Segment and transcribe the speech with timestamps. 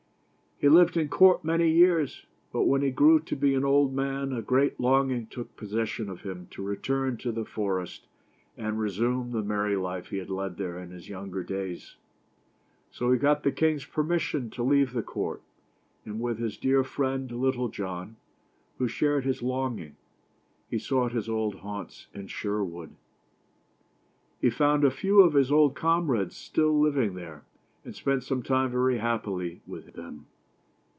[0.57, 4.31] He lived at court many years; but when he grew to be an old man,
[4.31, 8.05] a great longing took pos session of him to return to the forest
[8.55, 11.95] and resume the merry life he had led there in his younger days.
[12.91, 15.41] So he got the 's permission to leave the court,
[16.05, 18.17] and with his dear friend, Little John,
[18.77, 19.95] who shared his longing,
[20.69, 22.91] he sought his old haunts in Sherwood.
[24.41, 24.51] THE STORY OF ROBIN HOOD.
[24.51, 27.45] He found a few of his old comrades still living there,
[27.83, 30.27] and spent some time very happily with them.